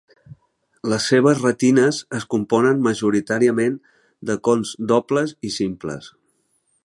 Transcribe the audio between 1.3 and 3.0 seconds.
retines es componen